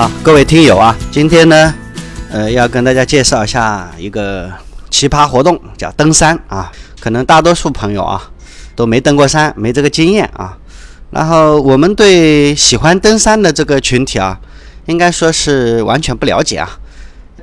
[0.00, 1.74] 啊，各位听友啊，今天呢，
[2.30, 4.50] 呃，要跟大家介绍一下一个
[4.88, 6.72] 奇葩活动，叫登山啊。
[6.98, 8.30] 可能大多数朋友啊
[8.74, 10.56] 都没登过山，没这个经验啊。
[11.10, 14.40] 然后我们对喜欢登山的这个群体啊，
[14.86, 16.78] 应该说是完全不了解啊。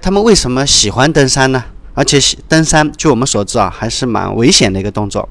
[0.02, 1.64] 他们为什么喜欢登山呢？
[1.94, 5.30] 而且登山，据我们所知啊，还是蛮危险的一个动作。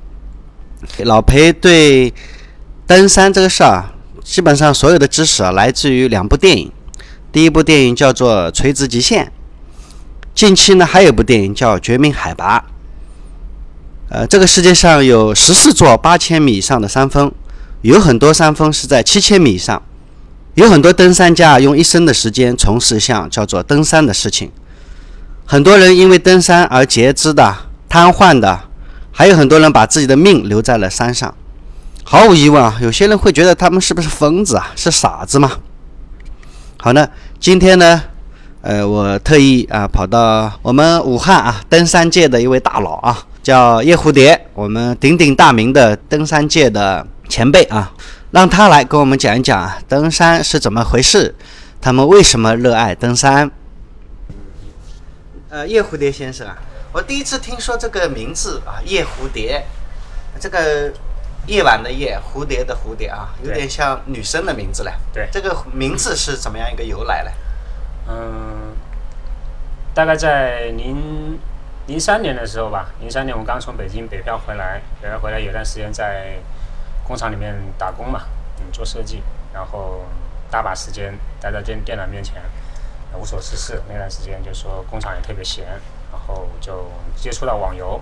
[0.99, 2.15] 老裴对
[2.87, 6.71] 登山这个事儿啊，基本上所有的知识啊，来自于两部电影。
[7.37, 9.27] 第一部电影叫做《垂直极限》，
[10.35, 12.59] 近期呢还有部电影叫《绝命海拔》。
[14.09, 17.31] 呃，这个世界上有十四座八千米以上的山峰，
[17.83, 19.83] 有很多山峰是在七千米以上。
[20.55, 24.51] 有很多登山家用一生的时间从事一项叫做登山的事情。
[25.45, 27.55] 很多人因为登山而截肢的、
[27.87, 28.63] 瘫痪的，
[29.13, 31.35] 还有很多人把自己的命留在了山上。
[32.03, 34.73] 毫无疑问啊，有些人会觉得他们是不是疯子啊？
[34.75, 35.53] 是傻子吗？
[36.79, 37.09] 好呢，
[37.47, 38.03] 今天呢，
[38.61, 47.93] 呃，我特意啊跑到我们武汉啊登山界的一位大佬啊，叫叶蝴蝶，我们鼎鼎大名的登山界的前辈啊，
[48.33, 51.33] 让他来跟我们讲一讲啊登山是怎么回事，
[51.81, 53.49] 他们为什么热爱登山。
[55.49, 56.59] 呃，叶蝴蝶先生啊，
[56.91, 59.65] 我第一次听说这个名字啊，叶蝴蝶，
[60.41, 60.93] 这个。
[61.47, 64.93] 夜晚的夜，蝴蝶的蝴蝶啊，有点像女生的名字嘞。
[65.13, 67.31] 对，这个名字是怎么样一个由来嘞？
[68.09, 68.75] 嗯，
[69.95, 71.39] 大概在零
[71.87, 76.35] 零三年的时候吧，零三年我刚从北京北漂回来，北漂回来有段时间在
[77.07, 78.23] 工厂里面打工嘛，
[78.59, 79.23] 嗯，做设计，
[79.55, 80.05] 然后
[80.51, 82.43] 大把时间待在电电脑面前，
[83.15, 83.81] 无所事事。
[83.89, 85.65] 那段时间就说工厂也特别闲，
[86.11, 88.01] 然后就接触到网游。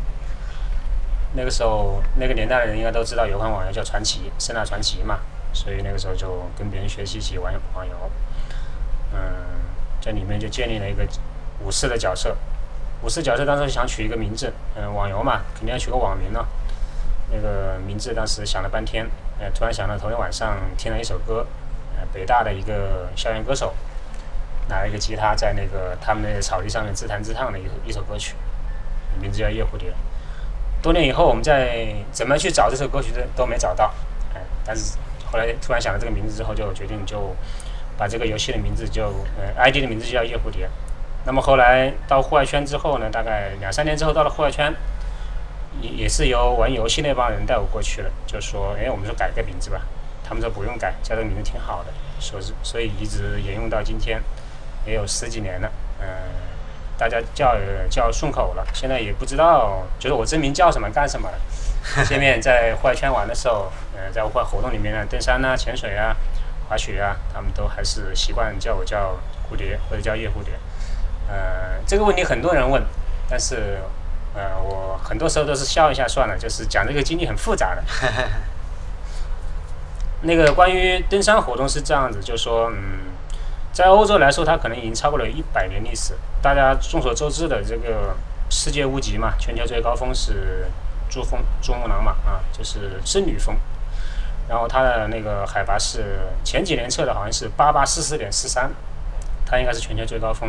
[1.37, 5.19] 那个时候，那个年代的人应该都知道有款网游叫传奇，盛大传奇嘛，
[5.53, 8.11] 所以那个时候就跟别人学习起玩网游。
[9.13, 9.19] 嗯，
[10.01, 11.05] 在里面就建立了一个
[11.61, 12.36] 武士的角色。
[13.03, 16.47] 武士角色当时想取一个名字，嗯，网游嘛，肯定要取个网名了。
[17.33, 19.05] 那个名字当时想了半天，
[19.41, 21.47] 呃，突然想到头天晚上听了一首歌，
[21.97, 23.75] 呃，北大的一个校园歌手
[24.69, 28.37] 拿了一个吉他在那个他们那个草地上面自弹自唱的一一首歌曲，
[29.20, 29.91] 名字叫《夜蝴蝶》。
[30.84, 33.90] 多年以后，我们再怎么去找这首歌曲都都没找到，
[34.34, 37.34] 哎，但是后来突然想到这个名字之后，就决定就
[37.96, 39.05] 把这个游戏的名字就
[39.39, 40.68] 呃 ID 的名字就叫夜蝴蝶。
[41.24, 44.74] 那么后来到户外圈之后呢，大概两三年之后到了户外圈，
[45.80, 49.80] 也也是由玩游戏那帮人带我过去了，就说哎，我们说改个名字吧，
[50.22, 51.90] 他们说不用改，叫这个名字挺好的，
[52.20, 54.20] 所以所以一直沿用到今天，
[54.84, 56.06] 也有十几年了，嗯。
[56.97, 57.57] 大家叫
[57.91, 61.39] 叫顺口了，现在也不知道，就是我真名叫什么干什么了。
[62.07, 66.17] 前面在户外圈玩的时候，呃，在户外活动里面呢，登山啊、潜水啊、
[66.69, 69.19] 滑雪啊，他们都还是习惯叫我叫
[69.51, 70.55] 蝴蝶或者叫叶蝴蝶。
[71.29, 72.83] 呃，这个问题很多人问，
[73.29, 73.81] 但是
[74.35, 77.83] 呃，我很多时候都是笑一下算了，就是讲这个经历很复杂的。
[80.23, 83.14] 那个关于登山活动是这样子，就说嗯。
[83.74, 86.14] 在欧洲来说，它可能已经超过了一百年历史。
[86.40, 88.14] 大家众所周知的这个
[88.48, 90.68] 世界屋脊嘛，全球最高峰是
[91.11, 93.57] 珠峰珠穆朗玛啊，就是圣女峰。
[94.48, 98.70] 然后它的那个海拔是前几年测的好像是八八四四点四三，
[99.45, 100.48] 它应该是全球最高峰。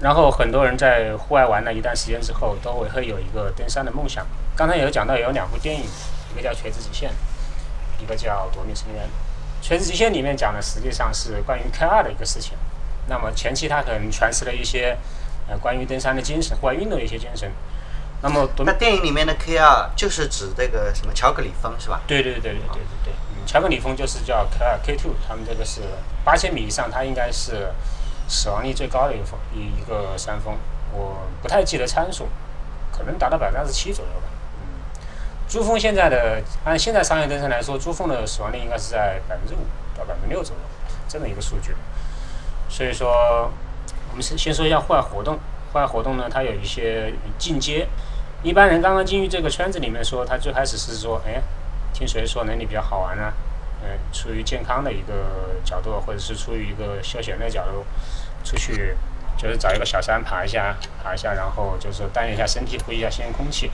[0.00, 4.26] 然后很多人在户外玩了一段时间之后，都会有一个登山的梦想。
[4.56, 5.84] 刚才有讲到有两部电影，
[6.32, 7.08] 一个叫《垂直极限》，
[8.02, 9.04] 一个叫《夺命深渊》。
[9.66, 12.52] 《《垂直极限》里面讲的实际上是关于 K2 的一个事情。
[13.08, 14.94] 那么前期他可能诠释了一些
[15.48, 17.50] 呃关于登山的精神，关于运动的一些精神。
[18.20, 22.02] 那么，那电影里面的 K2 就是指这个什么乔格里峰是吧？
[22.06, 23.12] 对对对对对对对，
[23.46, 25.80] 乔格里峰就是叫 K2，K2，他们这个是
[26.24, 27.72] 八千米以上，它应该是
[28.28, 30.58] 死亡率最高的一个峰，一一个山峰。
[30.92, 32.28] 我不太记得参数，
[32.92, 34.28] 可能达到百分之七左右吧。
[35.54, 39.58] 珠峰现在的按现在商业登山来说，珠峰的死亡率应该是在百分之五
[39.96, 40.60] 到百分之六左右
[41.08, 41.76] 这么一个数据。
[42.68, 43.48] 所以说，
[44.10, 45.36] 我们先先说一下户外活动。
[45.72, 47.86] 户外活动呢，它有一些进阶。
[48.42, 51.40] 一般人刚刚进入这个圈子里面，说他最开始是说，哎，
[51.92, 53.32] 听谁说哪里比较好玩呢？
[53.84, 55.14] 嗯，出于健康的一个
[55.64, 57.84] 角度，或者是出于一个休闲的角度，
[58.42, 58.96] 出去
[59.36, 60.74] 就是找一个小山爬一下，
[61.04, 63.70] 爬一下，然后就是锻炼一下身体，呼吸一下新鲜空气。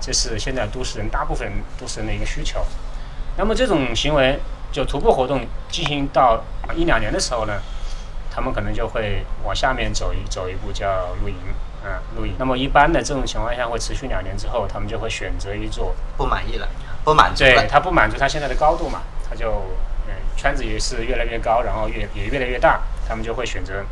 [0.00, 2.64] 这是现在都市人大部分都市人的一个需求。
[3.36, 4.38] 那么这种行为
[4.72, 6.42] 就徒步活动进行到
[6.74, 7.60] 一两年的时候呢，
[8.30, 11.36] 他们可能就会往下面走一走一步，叫露营
[11.84, 12.34] 啊，露营。
[12.38, 16.68] 那么一般的这种情况下会持续两年之后，他们就会选择一座不满意了，
[17.04, 17.44] 不满足。
[17.44, 19.62] 对他不满足他现在的高度嘛，他就
[20.08, 23.84] 嗯圈子也是越来越高，然后越也越来越大，他们就会选择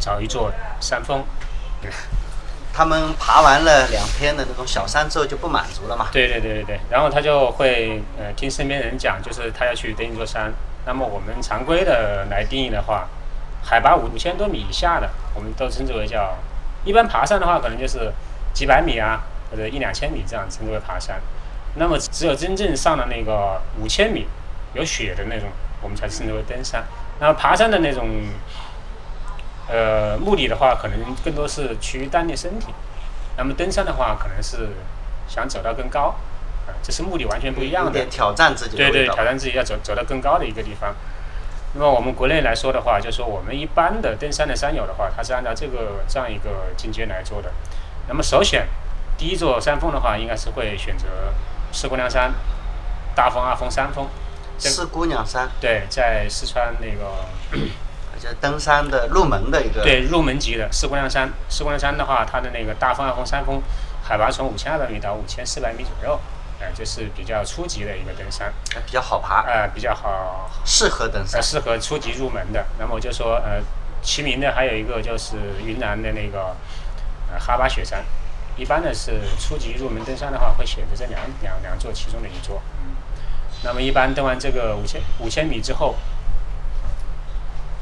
[0.00, 0.50] 找一座
[0.80, 1.22] 山峰。
[2.74, 6.08] 他们爬完了两天的那种小山之后就不满足了嘛？
[6.10, 10.50] 对对对对对，然后他就会呃听身边人讲，就是他要去登一座山。
[10.86, 13.06] 那么我们常规的来定义的话，
[13.62, 16.38] 海拔五千多米以下的，我们都称之为叫
[16.84, 18.10] 一般爬山的话，可能就是
[18.54, 21.20] 几百米啊，或者一两千米这样称之为爬山。
[21.74, 24.26] 那么只有真正上了那个五千米
[24.72, 25.48] 有雪的那种，
[25.82, 26.82] 我们才称之为登山。
[27.20, 28.08] 那么爬山的那种。
[29.72, 32.66] 呃，目的的话，可能更多是趋于锻炼身体；
[33.38, 34.68] 那么登山的话，可能是
[35.26, 36.14] 想走到更高，
[36.66, 38.04] 啊，这是目的完全不一样的。
[38.10, 38.76] 挑战自己。
[38.76, 40.94] 对对，挑战自己要走走到更高的一个地方。
[41.72, 47.50] 那么我们国内来说的话，就说我们一般的登山的山友的话，他是按照这个这样一个进阶来做的。
[48.08, 48.68] 那么首选
[49.16, 51.06] 第一座山峰的话，应该是会选择
[51.72, 52.34] 四姑娘山、
[53.14, 54.06] 大峰、二峰、三峰。
[54.58, 55.48] 四姑娘山。
[55.62, 57.64] 对，在四川那个。
[58.22, 63.60] 就登山的入门的一个对入门级的四姑娘山，四姑娘山的话，它的那个大峰、二峰、三峰，
[64.00, 66.20] 海拔从五千二百米到五千四百米左右，
[66.60, 68.52] 哎，就是比较初级的一个登山，
[68.86, 72.64] 比较好爬，呃，比较好，适合登山，适合初级入门的。
[72.78, 73.60] 那么就说，呃，
[74.02, 75.34] 齐名的还有一个就是
[75.66, 76.54] 云南的那个
[77.32, 78.04] 呃哈巴雪山，
[78.56, 82.62] 一般的是初级入门登山的话，会选择这两两两座其中的一座。
[82.84, 82.94] 嗯，
[83.64, 85.96] 那么一般登完这个五千五千米之后。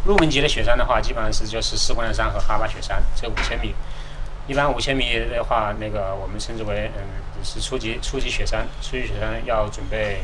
[0.05, 3.75] 入门级的雪山的话，基本上是就是四姑娘山和哈巴雪山，这五千米。
[4.47, 8.67] 一般五千米的话，那个我们称之为嗯是初级初级雪山。
[8.83, 10.23] 初级雪山要准备，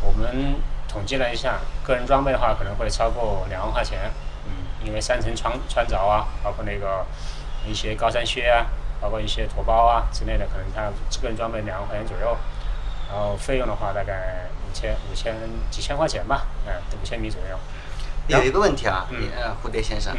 [0.00, 0.54] 我们
[0.88, 4.10] 统计了一下，个人装备的话可能会超过两万块钱。
[4.46, 7.04] 嗯，因为三层穿穿着啊，包括那个
[7.66, 8.66] 一些高山靴啊，
[9.00, 12.36] 包括一些驮包啊之类的，可能它个人装备两万块钱左右。
[13.10, 15.34] 然后费用的话，大概五千五千
[15.70, 17.58] 几千块钱吧，嗯，五千米左右。
[18.26, 19.06] 有一个问题啊，
[19.36, 20.14] 呃，蝴蝶先生，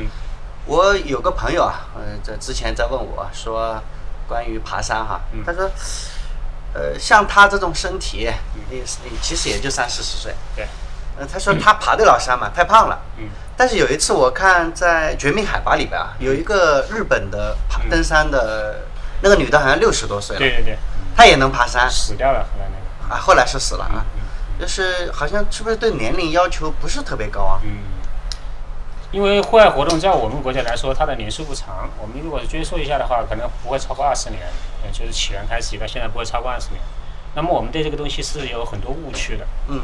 [0.65, 3.81] 我有个朋友啊，嗯，这之前在问我说，
[4.27, 5.69] 关于爬山哈，他说，
[6.73, 8.29] 呃，像他这种身体，
[8.69, 10.67] 你你其实也就三四十岁，对，
[11.17, 18.85] 呃，他说他爬得了山嘛，太胖了，嗯，但是有一次我看在《绝命海拔》里边啊，有一个日本的爬登山的
[19.21, 20.77] 那个女的，好像六十多岁了，对对对，
[21.15, 24.05] 她也能爬山，死掉了后来那个，啊，后来是死了啊，
[24.59, 27.59] 就是好像是不是对年龄要求不是特别高啊？
[27.63, 27.94] 嗯。
[29.15, 31.89] 因为户外活动在我们国家来说，它的年数不长。
[32.01, 34.41] 我们如果是追溯一下的话，可能不会超过二十年，
[34.83, 36.81] 呃，就是起源开始到现在不会超过二十年。
[37.33, 39.47] 那么我们对这个东西是有很多误区的。
[39.69, 39.79] 嗯。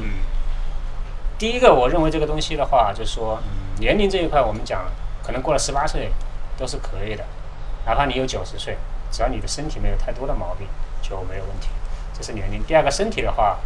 [1.39, 4.83] 第一个，我认为这个东西的话，就是说，嗯，年龄这一块，我们讲，
[5.23, 6.11] 可能过了十八岁
[6.57, 7.23] 都是可以的，
[7.85, 8.75] 哪怕你有九十岁，
[9.09, 10.67] 只要你的身体没有太多的毛病，
[11.01, 11.69] 就没有问题。
[12.13, 12.61] 这是年龄。
[12.65, 13.59] 第二个，身体的话，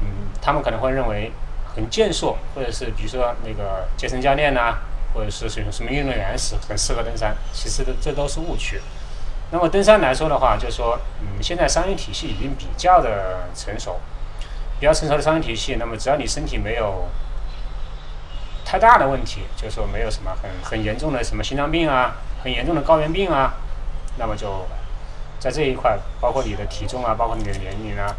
[0.00, 0.06] 嗯，
[0.40, 1.32] 他们可能会认为
[1.74, 4.78] 很健硕，或者是比如说那个健身教练呐。
[5.14, 8.80] 或者是使用什么运动员是很适合登山，其实这都是误区。
[9.50, 14.00] 那么登山来说的话，就是说，嗯，现在商业体系已经比较的成熟，
[14.80, 17.06] 比较成熟的商业体系，那么只要你身体没有
[18.64, 23.54] 太大的问题，就是说没有什么很很严重的什么心脏病啊，很严重的高原病啊，
[24.16, 24.66] 那么就
[25.38, 28.16] 在这一块，包括你的体重啊，包括你的年龄啊，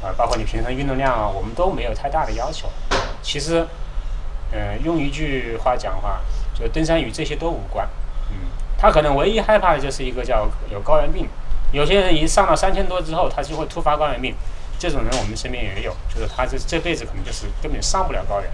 [0.00, 2.68] 啊，包括你平常运动量啊，我们都没有太大的要求。
[3.20, 3.66] 其实。
[4.52, 6.20] 嗯，用一句话讲话，
[6.54, 7.88] 就登山与这些都无关。
[8.30, 8.36] 嗯，
[8.78, 11.26] 他可能唯一害怕的就是一个叫有高原病。
[11.72, 14.34] 有些人一上到三千多之后，他就会突发高原病。
[14.78, 18.50] 这种人我们身边也有，就是他这这辈子可能就是根本上不了高原，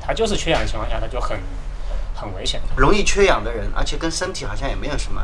[0.00, 1.36] 他就是缺氧的情况下，他就很
[2.14, 2.60] 很危险。
[2.76, 5.22] 容易缺氧的人，而且跟身体好像也没有什么，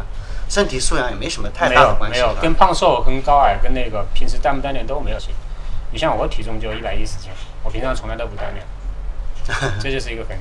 [0.48, 2.18] 身体素养也没什么太大的关系。
[2.18, 5.28] 没有，没有，跟胖瘦、跟高矮、跟那个平时锻不锻炼都没有系。
[5.92, 7.30] 你像我体重就一百一十斤，
[7.62, 8.66] 我平常从来都不锻炼。
[9.80, 10.36] 这就是一个很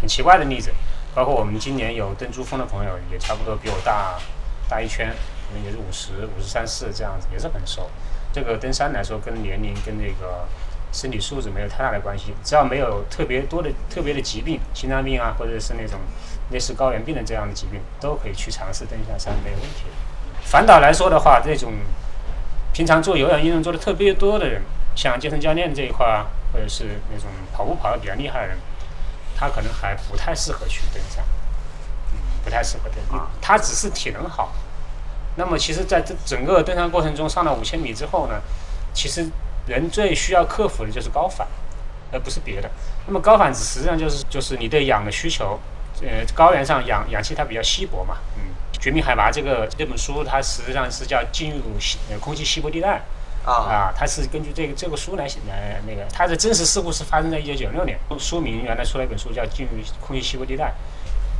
[0.00, 0.70] 很奇怪的例子，
[1.14, 4.18] 包括我们今年有登珠峰的朋友，也差不多比我大
[4.68, 7.90] 大一圈，可能也是五十五十三四这样子，也是很瘦。
[8.32, 10.46] 这个登山来说，跟年龄跟那个
[10.92, 16.00] 身体素质没有太大的关系，只要没有特别多的特别的疾病，心脏病啊，或者是那种
[16.50, 19.84] 类似高原病的这样的疾病，都可以去尝试登一下山，没有问题。
[20.42, 21.72] 反倒来说的话，这种
[22.72, 24.62] 平常做有氧运动做的特别多的人，
[24.96, 26.26] 像健身教练这一块啊。
[26.54, 28.58] 或者是那种跑步跑得比较厉害的人，
[29.36, 31.24] 他可能还不太适合去登山，
[32.12, 33.20] 嗯，不太适合登山。
[33.42, 34.52] 他只是体能好。
[35.34, 38.40] 那么，其实在这整个登山过程中，上了五千米之后呢，
[38.92, 39.28] 其实
[39.66, 41.44] 人最需要克服的就是高反，
[42.12, 42.70] 而不是别的。
[43.08, 45.58] 那么高反实际上就是就是你对氧的需求，
[46.02, 53.02] 呃，高原上氧氧气它比较稀薄嘛，嗯，《绝命海拔》这个这本书它实际上是叫进入稀空气稀薄地带。
[53.44, 60.64] 啊它是根据这个这个书来写来那个，它的真实事故是发生在一九九六年，书名原来出了一本书叫《进入空气稀薄地带》。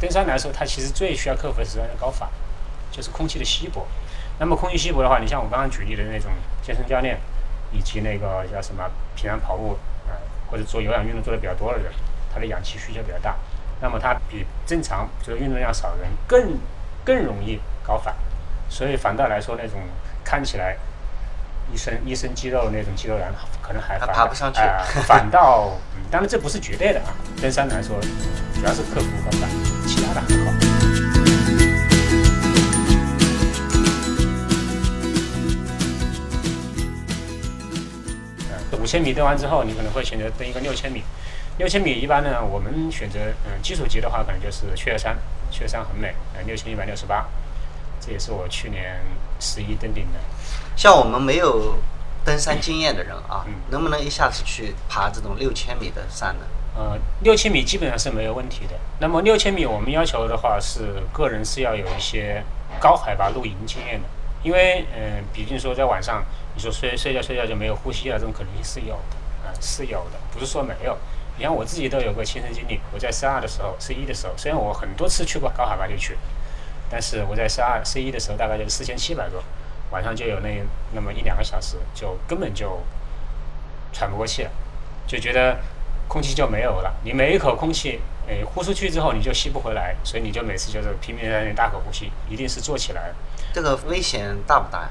[0.00, 2.28] 登山来说，它其实最需要克服的是高反，
[2.90, 3.86] 就是空气的稀薄。
[4.38, 6.30] 那么空气稀薄的话，你像我刚刚举例的那种
[6.62, 7.18] 健身教练，
[7.72, 8.84] 以及那个叫什么
[9.14, 10.12] 平常跑步啊、
[10.50, 11.90] 或者做有氧运动做的比较多的人，
[12.32, 13.36] 他的氧气需求比较大，
[13.80, 16.58] 那么他比正常就是运动量少的人更
[17.04, 18.14] 更容易高反。
[18.68, 19.80] 所以反倒来说，那种
[20.24, 20.76] 看起来
[21.72, 27.14] 一身一身肌肉那种肌肉男，可能还爬不上去啊反倒，嗯当然这不是绝对的啊。
[27.42, 27.98] 登山来说，
[28.54, 29.48] 主要是克服和反，
[29.86, 30.52] 其他的还好。
[38.50, 41.02] 呃，五千米登完之后，你可能会选择登一个六千米。
[41.58, 45.16] 六千米一般呢，我们选择嗯基础级的话，可能就是雀儿山，
[45.50, 47.26] 雀儿山很美，呃六千一百六十八，
[48.00, 49.00] 这也是我去年
[49.40, 50.18] 十一登顶的。
[50.76, 51.76] 像我们没有
[52.24, 56.46] 登山经验的人啊，嗯能不能一下子去爬这种六千米的山呢？
[56.76, 58.74] 呃，六千米基本上是没有问题的。
[58.98, 62.42] 那么六千米我们要求的话是个人是要有一些
[62.80, 64.08] 高海拔露营经验的，
[64.42, 70.96] 因为嗯、呃毕竟说在晚上你说睡睡觉睡觉就没有呼吸了，这种可能性是有的，啊、是有的，不是说没有。
[71.36, 76.16] 你看我自己都有过亲身经历，我在 C 二的时候，C 一的时候，虽然我很多次去过高海拔地区，
[76.88, 79.42] 但是我在 C 二 C 一的时候大概就是四千七百多，
[79.94, 80.60] 晚上就有那
[80.90, 82.82] 那么一两个小时，就根本就
[83.92, 84.50] 喘不过气了，
[85.06, 85.56] 就觉得
[86.08, 86.92] 空气就没有了。
[87.04, 93.12] 你每一口空气，诶，呼出去之后你就吸不回来，所以你就每次就是拼命在那里大口呼吸，一定是做起来。
[93.52, 94.90] 这个危险大不大呀？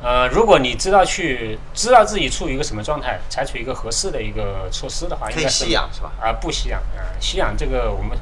[0.00, 6.12] 呃，如果你知道去知道自己处于一个什么状态，采取一个合适的一个措施的话，应可以该是吸氧是吧？
[6.20, 8.16] 啊、不吸氧啊、吸氧这个我们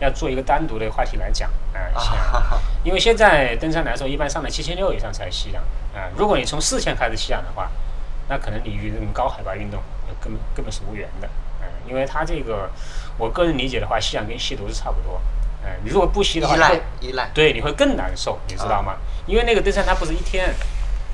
[0.00, 2.24] 要做一个单独的话题来讲啊、吸氧。
[2.32, 5.62] 啊， 因为现在登山来说，一般上了七千六以上才吸氧
[5.94, 7.70] 啊、如果你从四千开始吸氧的话，
[8.28, 9.82] 那可能你与这种高海拔运动
[10.20, 11.28] 根本根本是无缘的。
[11.60, 12.70] 嗯、因为它这个，
[13.18, 15.20] 我个人理解的话，吸氧跟吸毒是差不多。
[15.64, 17.30] 嗯、你如果不吸的话，依赖依赖。
[17.34, 18.96] 对，你会更难受，你知道吗？
[19.26, 20.52] 因为那个登山它不是一天，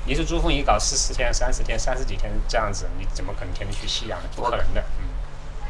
[0.05, 4.29] 你是珠峰一搞四十天、三十天、三十几天这样子，你怎么可能天天去吸氧呢？
[4.35, 4.81] 不可能的。
[4.99, 5.08] 嗯。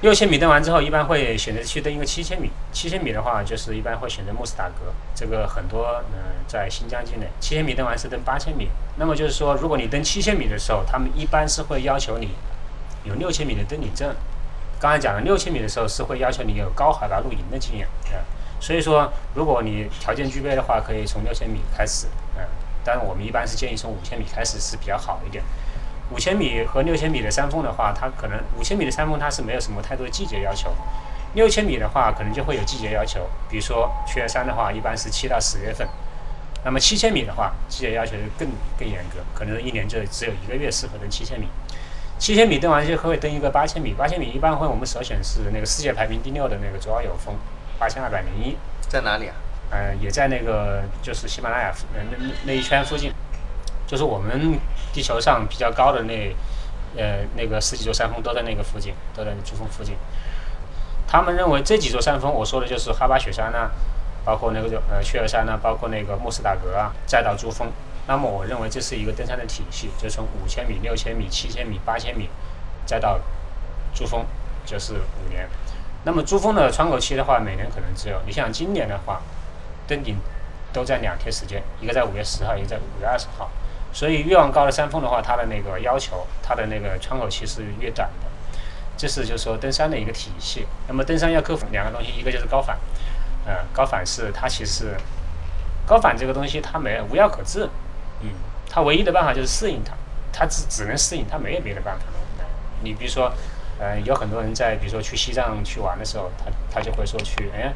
[0.02, 2.50] 六千米登完之后，一般会选择去登一个七千米。
[2.72, 6.16] 七千米的话，就是一般会选择慕斯塔格，这个很多嗯、
[6.48, 7.28] 在新疆境内。
[7.42, 12.30] 七千米登完是登八千米，那么就是说，如果你登七千米的时候，他们一般是会要求你
[13.04, 14.16] 有六千米的登顶证。
[14.80, 18.24] 刚才讲了，六千米的时候是会要求你有高海拔露营的经验，啊、
[18.62, 22.44] 所以说，如果你条件具备的话，可以从六千米开始，嗯、
[22.86, 25.44] 当然我们一般是建议从五千米开始是比较好一点。
[26.12, 30.72] 五千米和六千米的山峰的话，它可能五千米的山峰它是没有什么太多的季节要求，
[31.36, 35.88] 六千米的话可能就会有季节要求，比如说雀儿山的话，一般是七到十月份，
[36.66, 41.48] 那么七千米的话，季节要求就更更严格，可能一年就只有一个月适合登七千米。
[42.18, 47.34] 七千米登完就会登一个八千米，八千米一般会我们首选是那个世界排名第六的那个卓尔友峰，
[47.78, 48.58] 八千二百零一，
[48.90, 49.36] 在哪里啊？
[49.72, 53.14] 呃，也在那个就是喜马拉雅那那那一圈附近，
[53.90, 54.60] 就是我们
[54.94, 56.36] 地球上比较高的那
[56.96, 59.96] 呃那个十几座山峰都在那个附近，都在珠峰附近。
[61.08, 63.72] 他们认为这几座山峰，我说的就是哈巴雪山呐、
[64.24, 67.68] 包括那个呃雀儿山呐、包括那个穆斯塔格啊，再到珠峰。
[68.06, 72.30] 那么我认为这是一个登山的体系，就从五千米、六千米、七千米、八千米，
[72.86, 73.20] 再到
[73.96, 74.24] 珠峰，
[74.68, 75.50] 就是五年。
[76.04, 79.20] 那么珠峰的窗口期的话，每年可能只有，你像今年的话，
[79.88, 80.16] 登顶
[80.72, 83.50] 都在两天时间，一个在五月十号，一个在五月二十号。
[83.92, 88.28] 所以越往高的山峰的话，它的那个要求，它的那个窗口期是越短的。
[88.98, 90.68] 这是就是说登山的一个体系。
[90.88, 92.78] 那么登山要克服两个东西，一个就是高反，
[93.46, 94.96] 呃，高反是它其实
[95.88, 97.70] 高反这个东西它没无药可治，
[98.22, 98.30] 嗯，
[98.70, 99.94] 它唯一的办法就是适应它，
[100.34, 102.06] 它只只能适应，它没有别的办法。
[102.40, 102.46] 呃
[102.82, 103.32] 你比如说，
[103.80, 107.74] 呃，有很多人在比如说去西藏去玩的时候，他他就会说去哎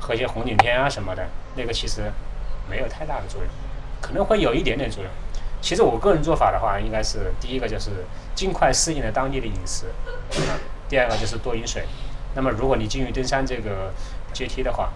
[0.00, 2.10] 喝些红景天啊什么的，那个其实
[2.68, 3.50] 没有太大的作用，
[4.00, 5.12] 可能会有一点点作用。
[5.66, 7.90] 其实我个人做法的话，应该是第一个就是
[8.36, 9.86] 尽快适应了当地的饮食，
[10.88, 11.84] 第二个就是多饮水。
[12.36, 13.92] 那么如果你进入登山这个
[14.32, 14.90] 阶梯的话，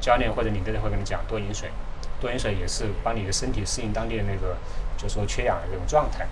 [0.00, 1.70] 教练或者领队会跟你讲多饮水，
[2.20, 4.56] 多饮水也是帮你的身体适应当地的那个，
[4.96, 6.26] 就说缺氧的这种状态。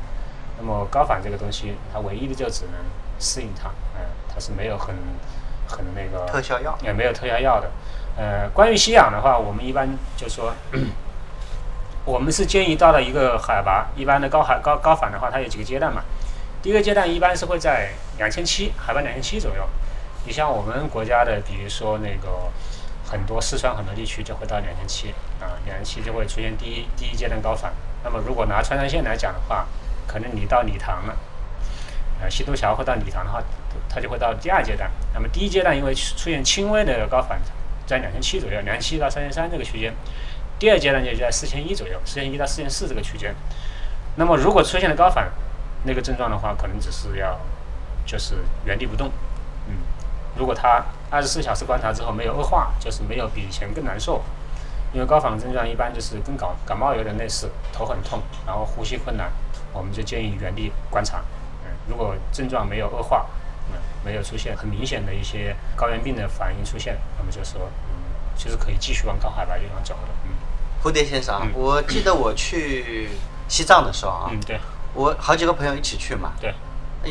[0.59, 2.73] 那么高反这个东西，它唯一的就只能
[3.21, 4.03] 适应它，嗯、
[4.35, 4.97] 它是没有很
[5.69, 6.77] 很那个特效药。
[6.83, 7.71] 也没有特效药的。
[8.17, 10.53] 呃，关于吸氧的话，我们一般就说，
[12.07, 16.05] 我们是建议到了一个海拔，一般的高海高高反的话，它有几个阶段嘛。
[16.63, 19.69] 第一个阶段一般是会在两千七，海拔两千七左右。
[20.25, 22.49] 你像我们国家的，比如说那个
[23.05, 25.11] 很多四川很多地区就会到两千七
[25.41, 27.73] 啊，两千七就会出现第一第一阶段高反。
[28.05, 29.67] 那么如果拿川藏线来讲的话，
[30.07, 31.17] 可能你到理塘了，
[32.23, 33.43] 呃，西都桥或到理塘的话，
[33.89, 34.89] 它就会到第二阶段。
[35.13, 37.41] 那么第一阶段因为出现轻微的高反，
[37.85, 39.93] 在两千七左右，两千七到三千三这个区间。
[40.59, 43.35] 第二阶段就在四千一左右，四千一到四千四这个区间。
[44.17, 45.31] 那么如果出现了高反
[45.85, 47.39] 那个症状的话，可能只是要
[48.07, 49.11] 就是原地不动，
[49.69, 49.75] 嗯，
[50.37, 54.23] 如果他二十四小时观察之后没有恶化，就是没有比以前更难受。
[54.95, 59.31] 因为高反症状一般就是跟感感冒有点类似，头很痛，然后呼吸困难，
[59.75, 61.19] 我们就建议原地观察。
[61.65, 63.27] 嗯，如果症状没有恶化，
[63.71, 67.69] 嗯，没有出现很明显的一些高原病的反应出现，那么就说，
[68.37, 70.09] 就是可以继续往高海拔地方走的。
[70.25, 70.31] 嗯，
[70.83, 73.09] 蝴蝶先生，我记得我去
[73.49, 74.61] 西藏的时候啊，嗯，对，
[74.95, 76.55] 我好几个朋友一起去嘛，对，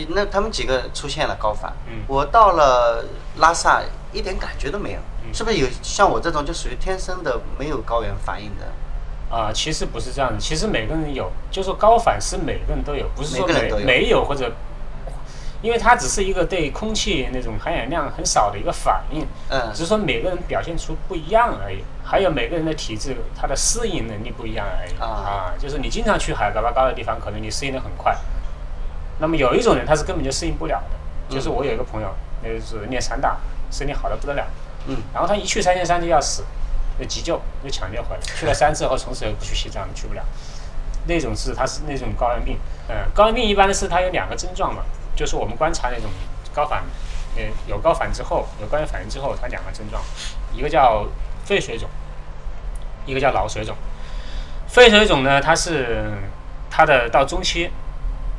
[0.09, 3.05] 那他们几个出现了高反，嗯，我到了
[3.37, 3.81] 拉萨
[4.13, 4.99] 一点感觉都没有。
[5.33, 9.35] 是不是有像我这种就属于天生的没有高原反应的？
[9.35, 14.49] 啊，其实不是这样的，其实每个人有，就是高反是每个人都有，不是说没没有或者，
[15.65, 28.15] 因为它只是一个对空气那种含氧量很少的一个反应，嗯，只是说每个人表现出不一样而已，还有每个人的体质，他的适应能力不一样而已啊，就是你经常去海拔高的地方，可能你适应的很快，
[29.17, 33.35] 那么有一种人他是根本就适应不了的，就是我有一个朋友，那就是练散打，
[33.71, 34.45] 身体好的不得了。
[34.85, 36.43] 嗯，然后他一去三千山就要死，
[36.99, 38.21] 就急救，就抢救回来。
[38.21, 40.21] 去了三次后，从此以后不去西藏，去不了。
[41.07, 44.83] 那种是他是那种高原病，嗯，高原病一般的是他有两个症状嘛，
[45.15, 46.09] 就是我们观察那种
[46.53, 46.83] 高反，
[47.35, 50.01] 呃，有高反之后，有高原反应之后，它两个症状，
[50.53, 51.05] 一个叫
[51.45, 51.89] 肺水肿，
[53.05, 53.75] 一个叫脑水肿。
[54.67, 56.11] 肺水肿呢，它是
[56.69, 57.71] 它的到中期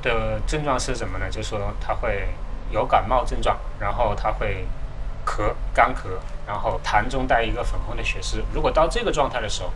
[0.03, 1.31] 的症状是什么呢？
[1.31, 2.29] 就是说它会
[2.71, 4.67] 有感冒症状，然后它会
[5.25, 6.19] 咳干咳。
[6.47, 9.73] 然后痰中带一个粉红的血丝，如果到这个状态的时候，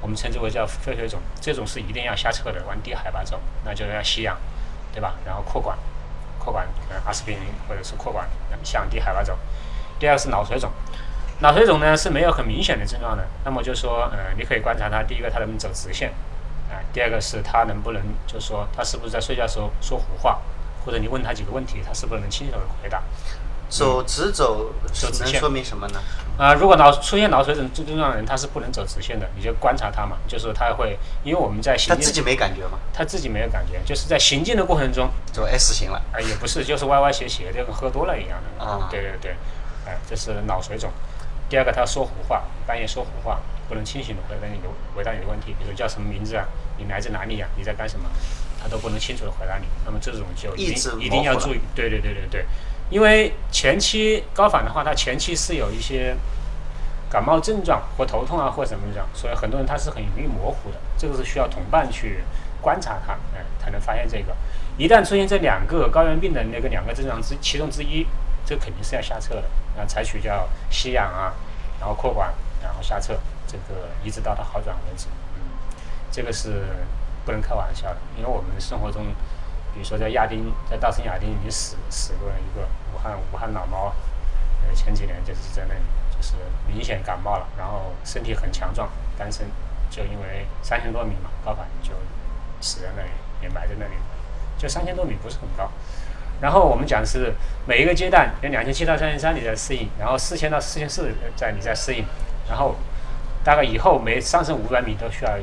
[0.00, 4.36] 我们称之为叫肺水肿，这种是一定要下撤的，往低海拔走，那就要吸氧，
[4.92, 5.16] 对吧？
[5.24, 5.76] 然后扩管，
[6.46, 6.64] 扩管
[7.04, 8.28] 阿司匹林或者是扩管
[8.62, 9.36] 向低海拔走。
[9.98, 10.70] 第二个是脑水肿，
[11.40, 16.10] 脑水肿呢是没有很明显的症状的，那么就说，呃，你可以观察它，第一个它能不能走直线，
[16.70, 20.38] 啊，第二个是它能不能，就是说它是不是在睡觉时候说胡话，
[20.84, 23.02] 或者你问他几个问题，他是不是能清楚的回答。
[23.68, 24.72] 走直走
[25.20, 26.00] 能说明什么呢？
[26.38, 32.78] 啊，如果脑出现脑水肿症状的人，他是不能走直线的，你就观察他嘛，就是他会，因为我们在行他自己没感觉吗？
[32.92, 36.00] 他自己没有感觉，就是在行进的过程中走 S 型了。
[36.12, 38.64] 哎，也不是，就是歪歪斜斜，就跟喝多了一样的。
[38.64, 39.36] 啊，对对对，
[39.86, 40.90] 哎，这是脑水肿。
[41.48, 46.44] 第二个，他说胡话，半夜说胡话，不能清醒的回答你的回答你的问题，比如叫什么名字啊，
[46.76, 48.04] 你来自哪里呀，你在干什么，
[48.62, 49.64] 他都不能清楚的回答你。
[49.86, 51.60] 那么这种就一定一定要注意。
[51.74, 52.46] 对对对对对。
[52.88, 56.16] 因为前期高反的话，它前期是有一些
[57.10, 60.76] 感冒症状或头痛啊或什么这样，所以很多人他是很容易模糊的。
[60.96, 62.20] 这个是需要同伴去
[62.60, 64.36] 观察他，哎，才能发现这个。
[64.78, 68.06] 一旦出现这两个高原病的那个两个症状之其中之一，
[68.44, 69.44] 这肯定是要下撤的。
[69.76, 71.34] 那采取叫吸氧啊，
[71.80, 73.14] 然后扩管，然后下撤，
[73.48, 75.06] 这个一直到它好转为止。
[75.34, 75.40] 嗯，
[76.12, 76.62] 这个是
[77.24, 79.06] 不能开玩笑的，因为我们生活中。
[79.76, 83.92] 比如说在亚丁，在大兴亚丁已经死死过一个武汉武汉老猫，
[84.66, 85.80] 呃前几年就是在那里，
[86.16, 86.32] 就是
[86.66, 89.46] 明显感冒了，然后身体很强壮，单身，
[89.90, 91.90] 就因为三千多米嘛高反就
[92.62, 93.10] 死在那里，
[93.42, 93.92] 也埋在那里，
[94.56, 95.70] 就三千多米不是很高。
[96.40, 97.34] 然后我们讲是
[97.66, 102.02] 每一个阶段，有两千七到三千三你在适应，然后四千到四千四在你在适应，
[102.48, 102.76] 然后
[103.44, 105.36] 大概以后每上升五百米都需要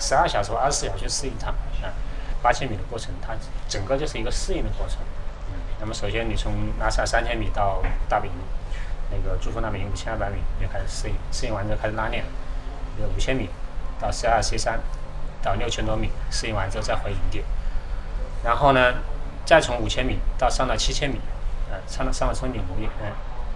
[0.00, 1.50] 十二小时或二十四小时适应它
[1.86, 1.94] 啊。
[2.42, 3.34] 八千米的过程，它
[3.68, 4.98] 整个就是一个适应的过程。
[5.50, 8.34] 嗯，那么首先你从拉萨三千米到大本营，
[9.10, 12.24] 那个珠峰大本营五千二百米，你就开始适应，适应完之后开始拉练，
[12.98, 13.48] 有五千米
[14.00, 14.80] 到 C 二 C 三
[15.42, 17.44] 到六千多米，适应完之后再回营地，
[18.44, 18.94] 然后呢，
[19.44, 21.20] 再从五千米到上到七千米，
[21.70, 23.12] 呃，上到上到冲顶营地，嗯，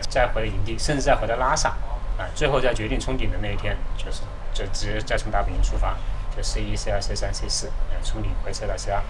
[0.09, 1.71] 再回营地，甚至再回到拉萨，
[2.19, 5.97] 啊，最后再决定冲顶的那一天，就是就直接再从大本营出发。
[6.37, 7.71] 就 C 一、C 二、C 三、C 四，
[8.05, 9.03] 从顶回撤到 C 二，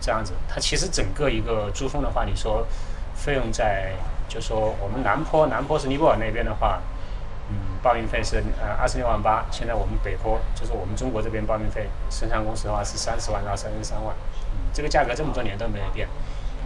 [0.00, 0.34] 这样子。
[0.48, 2.66] 它其实整个一个珠峰的话，你说
[3.14, 3.92] 费用在，
[4.28, 6.80] 就说我们南坡，南坡是尼泊尔那边的话，
[7.48, 9.44] 嗯，报名费是呃二十六万八。
[9.50, 14.14] 现在我们北坡，就是我们中国这边报名费，生产公司的话是三十万到三十三万，
[14.52, 16.06] 嗯，这个价格这么多年都没有变。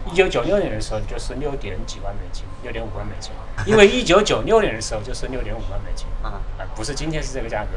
[0.09, 3.33] 一九九六年的时候就是六点几万美金，六点五万美金。
[3.65, 6.39] 因为一九九六年的时候就是六点五万美金，啊，
[6.75, 7.71] 不是今天是这个价格。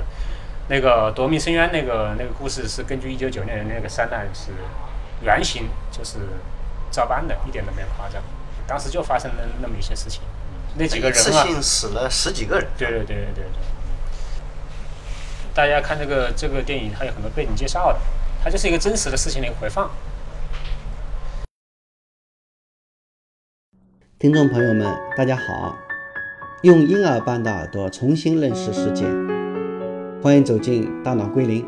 [0.71, 4.53] 那个夺命深渊，那个那个故事是根据一九九六年那个三难是
[5.21, 6.19] 原型，就是
[6.93, 8.23] 照搬的，一点都没有夸张。
[8.69, 10.23] 当时就发生了那么一些事情，
[10.77, 12.69] 那几个人啊，一次性死了十几个人。
[12.79, 13.45] 对对对对对对。
[15.53, 17.99] 大家看这个这个电影，它有很多背景介绍的，
[18.45, 19.91] 它就是一个真实的事情的一个回放。
[24.21, 25.77] 听众朋友们，大家好，
[26.63, 29.05] 用婴儿般的耳朵重新认识世界。
[30.23, 31.67] 欢迎走进大脑归零。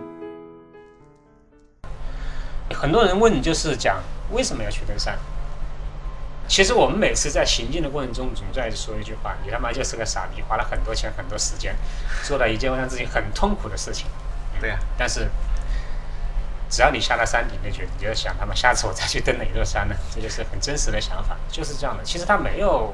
[2.75, 5.19] 很多人问，就是讲为什么要去登山？
[6.47, 11.75] 其实我们每次在行进的过程中，总在说一句话：“你他妈就是个傻逼，花了很多钱、很多时间，
[12.25, 14.07] 做了一件让自己很痛苦的事情。”
[14.61, 14.79] 对呀。
[14.99, 15.31] 但是，
[16.69, 19.97] 只要你下了山顶，那就你就想他妈下次我再去登哪座山呢？
[20.15, 22.05] 这就是很真实的想法，就是这样的。
[22.05, 22.93] 其实他没有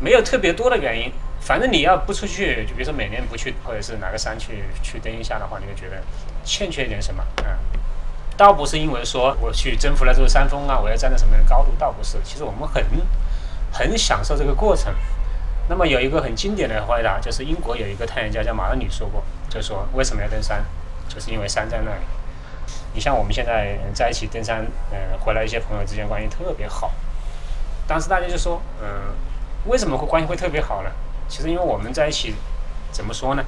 [0.00, 1.12] 没有特别多的原因，
[1.46, 6.02] 反正你要不出去，就比如说每年不去，或者是哪个山去去登一下的话，你会觉得
[6.44, 7.46] 欠缺一点什么，嗯。
[8.36, 12.18] 倒不是因为说我去征服了这个山峰啊，我要站在什么样的高度，倒不是。
[12.24, 12.84] 其实我们很
[13.72, 14.92] 很享受这个过程。
[15.68, 20.64] 那么有一个很经典的回答，就是英国有一个探险家叫马恩里说过，就说为什么要登山，
[21.08, 22.00] 就是因为山在那里。
[22.92, 26.92] 你像我们现在在一起登山，嗯，回来一些朋友之间关系特别好。
[27.86, 29.14] 当时大家就说，嗯，
[29.66, 30.90] 为什么会关系会特别好呢？
[31.28, 32.34] 其实因为我们在一起，
[32.92, 33.44] 怎么说呢？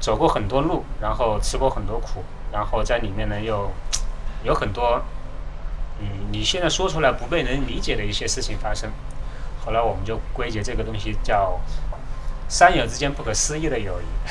[0.00, 2.22] 走过很多路，然后吃过很多苦。
[2.52, 3.70] 然后在里面呢，又
[4.44, 5.02] 有很多，
[6.00, 8.90] 嗯，你现在说出来不被人理解的一些事情发生。
[9.64, 11.60] 后来我们就归结这个东西叫
[12.48, 14.28] 山友之间不可思议的友谊。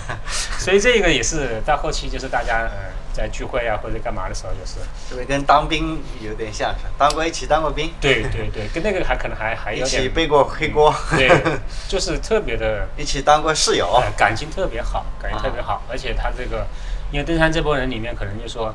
[0.58, 2.70] 所以这个也是到后期就是大家呃
[3.12, 6.74] 在聚会啊或者干嘛的时候，就是是不是跟当兵有点像？
[6.98, 7.92] 当过一起当过兵？
[8.00, 10.02] 对对对，跟那个还可能还还有点。
[10.02, 10.94] 一起背过黑锅。
[11.10, 11.30] 对，
[11.88, 12.88] 就是特别的。
[12.96, 14.02] 一起当过室友。
[14.16, 16.66] 感情特别好，感情特别好，而且他这个。
[17.10, 18.74] 因为登山这波人里面，可能就说，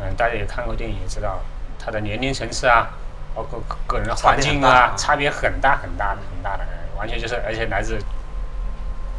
[0.00, 1.38] 嗯，大家也看过电影，也知道
[1.78, 2.90] 他的年龄层次啊，
[3.36, 6.64] 包括个人的环境啊，差别很大很大的很大的，
[6.98, 7.96] 完全就是，而且来自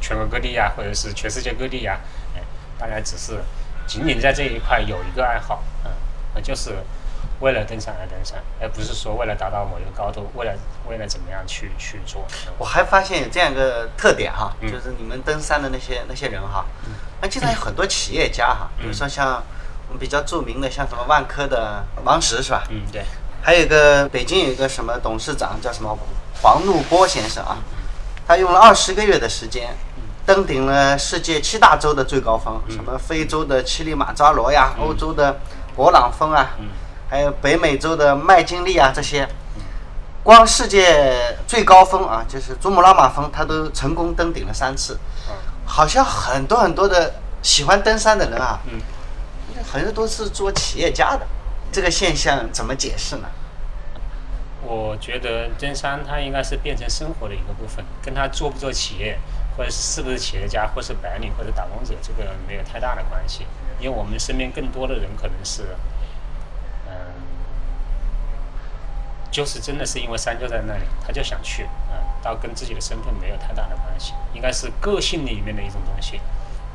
[0.01, 1.99] 全国各地呀，或者是全世界各地呀，
[2.35, 2.41] 哎，
[2.77, 3.39] 大家只是
[3.87, 6.75] 仅仅在这一块有一个爱好，嗯，就是
[7.39, 10.53] 为了登山而登山，而不是说为了达到某一个高度，为了
[10.87, 12.25] 为了怎么样去去做。
[12.57, 16.65] 我还发现有这样一个特点哈，就是你们登山的那些那些人哈。
[17.21, 19.43] 那经常有很多企业家哈，比如说像
[19.87, 22.63] 我们比较著名的，像什么万科的王石是吧？
[22.69, 23.03] 嗯，对。
[23.41, 25.97] 还有一个北京有一个什么董事长叫什么
[26.41, 27.57] 黄怒波先生啊，
[28.27, 29.73] 他用了二十个月的时间，
[30.29, 35.39] 登顶了世界七大洲的最高峰，什么非洲的乞力马扎罗呀，欧洲的
[35.75, 36.51] 勃朗峰啊，
[37.09, 39.27] 还有北美洲的麦金利啊这些，
[40.21, 44.99] 光世界最高峰啊，就是珠穆朗玛峰，他都成功登顶了三次。
[45.65, 48.79] 好像很多很多的喜欢登山的人啊，嗯，
[49.65, 51.25] 很多都是做企业家的，
[51.71, 53.23] 这个现象怎么解释呢？
[54.61, 59.17] 我觉得登山它应该是变成生活的一个部分，跟他做不做企业，
[59.59, 63.45] 或者是不是企业家，或是白领或者打工者，这个没有太大的关系。
[63.77, 65.75] 因为我们身边更多的人可能是，
[66.87, 66.93] 嗯，
[69.29, 71.99] 就是真的是因为山就在那里，他就想去，嗯。
[72.21, 76.19] 倒跟自己的身份没有太大的关系，应该是个性里面的一种东西。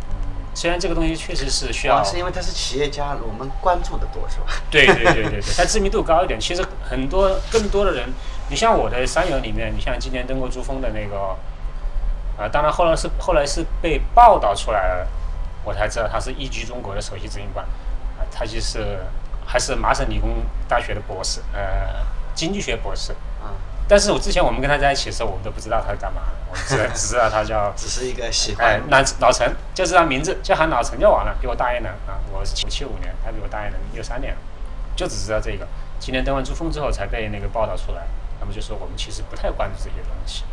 [0.09, 0.17] 嗯，
[0.55, 4.47] 虽然这个东西确实是需要，是因为他是企业家，我们关注的多是吧？
[4.71, 6.41] 对对对对对，他知名度高一点。
[6.41, 8.09] 其实很多更多的人，
[8.49, 11.37] 你像我的山友里面，你像今年登过珠峰的那个，
[12.39, 15.09] 啊，当然后来是后来是被报道出来了，
[15.63, 18.99] 我才知道他是一居中国的首席执行官，啊，他就是
[19.47, 23.13] 还是麻省理工大学的博士，呃，经济学博士。
[23.43, 23.55] 啊。
[23.87, 28.67] 但是我之前我们跟他在一起的时候，我们都不知道他是干嘛的，我们只 只知道他叫，只是一个喜欢。
[28.67, 34.35] 哎，老老陈，就知道名字，就喊老陈就完了，比我大一年啊，我是七七五年，他比我大一年六三年，
[34.97, 35.67] 就只知道这个。
[36.01, 38.07] 今年登完珠峰之后才被那个报道出来，
[38.41, 40.45] 那么就说我们其实不太关注这些东西。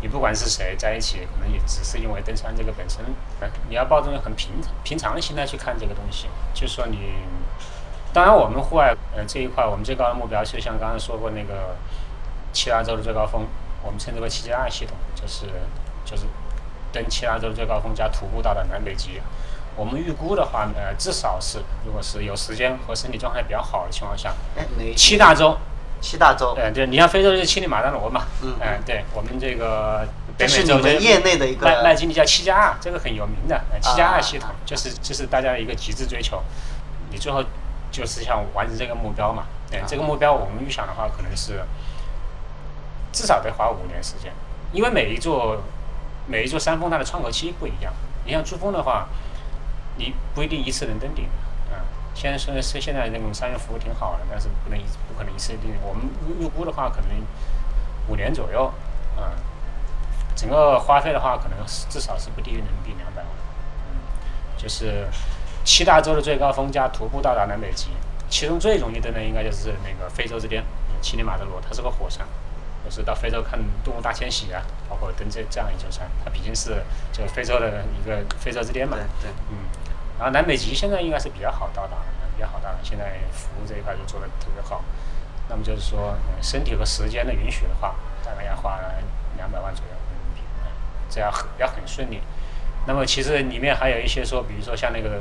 [0.00, 3.04] 嗯，你不管是谁在一起，可能也只是因为登山这个本身，
[3.68, 4.50] 你要抱着很平
[4.84, 6.98] 平常的心态去看这个东西，就是说你，
[8.12, 11.76] 当然我们户外呃这一块，我们最高的目标就像刚刚说过那个。
[12.52, 13.46] 七大洲的最高峰，
[13.82, 15.44] 我们称之为七加二系统，就是
[16.06, 16.24] 就是
[16.90, 19.20] 登七大洲的最高峰加徒步到达南北极。
[19.76, 24.32] 我们预估的话，呃，至少是如果是有时间和身体状态比较好的情况下，
[24.96, 25.58] 七大洲，
[26.06, 28.54] 七大洲，嗯，对，你像非洲就是乞力马扎罗嘛，嗯，
[28.86, 30.06] 对，我们这个
[30.38, 36.42] 北美洲的业内的一个麦麦金利叫七加二，这个很有名的，七加二系统就是就是大家的一个极致追求，
[37.10, 37.42] 你最后
[37.90, 41.60] 就是想完成这个目标嘛，对，这个目标我们预想的话可能是。
[43.12, 44.30] 至少得花五年时间，
[44.72, 45.62] 因为每一座
[46.26, 47.90] 每一座山峰它的窗口期不一样。
[48.26, 49.08] 你像珠峰的话，
[49.96, 51.45] 你不一定一次能登顶，啊，
[52.16, 55.76] 现在说是现在那种商业服务挺好的，但是不能一不可能一次登顶。
[55.82, 56.02] 我们
[56.40, 57.10] 预估的话，可能
[58.08, 58.72] 五年左右，
[59.16, 59.36] 啊，
[60.34, 61.58] 整个花费的话，可能
[61.90, 63.30] 至少是不低于人民币两百万。
[63.90, 64.00] 嗯，
[64.56, 65.06] 就是
[65.62, 67.90] 七大洲的最高峰加徒步到达南北极，
[68.30, 70.62] 其中最容易登的应该就是那个非洲这边。
[70.62, 70.66] 嗯
[71.02, 72.26] 乞力马扎罗，它是个火山。
[72.82, 78.96] 就是到非洲看动物大迁徙啊，包括登这这样一座山，它毕竟是就非洲的一个非洲之巅嘛。
[78.96, 79.30] 对对。
[79.50, 79.58] 嗯，
[80.18, 81.96] 然后南北极现在应该是比较好到达，
[82.34, 82.78] 比较好到达。
[82.82, 84.82] 现在服务这一块就做的特别好。
[85.48, 88.80] 那么就是说，身体和时间的允许的话，大概要花
[89.36, 90.42] 两百万左右人民币。
[91.08, 92.20] 这样很要很顺利。
[92.86, 95.08] 那么其实里面还有一些说，比如说像那个《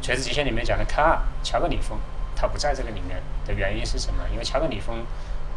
[0.00, 1.98] 垂直极限》里面讲的卡尔乔格里峰，
[2.34, 4.24] 它不在这个里面的原因是什么？
[4.32, 5.04] 因为乔格里峰。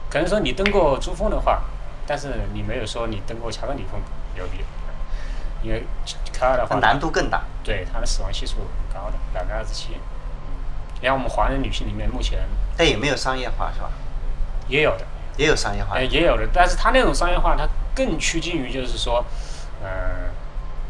[0.09, 1.61] 可能说你登过珠峰的话，
[2.05, 4.01] 但是你没有说你登过乔格里峰
[4.35, 4.63] 牛逼，
[5.61, 5.83] 因为
[6.33, 9.89] 卡尔的话难度更大，对它的死亡系数很高的百分之二十七。
[10.99, 12.39] 你看我们华人女性里面目前，
[12.77, 13.89] 但也没有商业化是吧？
[14.67, 15.05] 也有的，
[15.37, 19.25] 也有商业化，也有的，但是它那种商业化，它更趋近于就是说，
[19.83, 19.89] 嗯，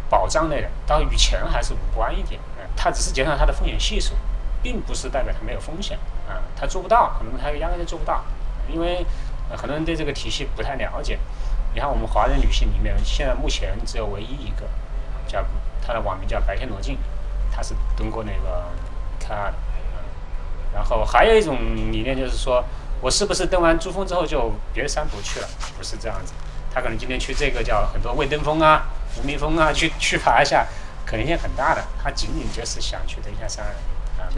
[0.10, 4.14] 保障类的，当然与钱还是无关一点，嗯，它只是减少它的风险系数，
[4.62, 8.24] 并不是代表它没有风险，啊，它做不到，可能它压根就做不到。
[8.72, 9.06] 因为
[9.56, 11.18] 很多人对这个体系不太了解。
[11.74, 14.68] 你看，我们华人女性里面，现在目前只有唯一一个
[15.26, 15.46] 叫
[15.86, 16.98] 她的网名叫白天罗静，
[17.52, 18.66] 她是登过那个
[19.20, 19.58] 卡尔的。
[20.74, 21.58] 然后还有一种
[21.92, 22.64] 理念就是说，
[23.02, 25.48] 我是不是登完珠峰之后就别的山不去了？
[25.78, 26.34] 不是这样子，
[26.74, 30.66] 他可能今天去这个叫很多未登峰啊、无名峰啊，去去爬一下，
[31.06, 31.84] 可能性很大的。
[32.02, 33.66] 他仅仅就是想去登一下山。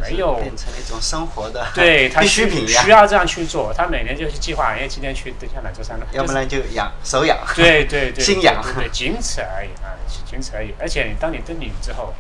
[0.02, 3.74] 没有变成一种生活的对 必需品需要这样去做。
[3.74, 6.08] 他每年就是计划，哎，今天去登下哪座山了？
[6.12, 7.38] 要不然就养手养。
[7.56, 8.64] 对对 对，心养。
[8.76, 9.94] 对，仅此而已啊，
[10.26, 10.74] 仅此而已。
[10.80, 12.14] 而且，当你登顶之后，